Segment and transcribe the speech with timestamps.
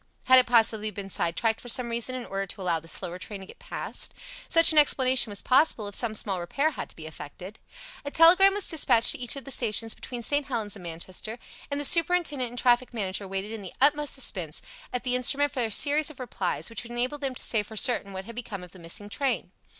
[0.25, 3.41] Had it possibly been sidetracked for some reason in order to allow the slower train
[3.41, 4.15] to go past?
[4.49, 7.59] Such an explanation was possible if some small repair had to be effected.
[8.03, 10.47] A telegram was dispatched to each of the stations between St.
[10.47, 11.37] Helens and Manchester,
[11.69, 15.61] and the superintendent and traffic manager waited in the utmost suspense at the instrument for
[15.61, 18.63] the series of replies which would enable them to say for certain what had become
[18.63, 19.51] of the missing train.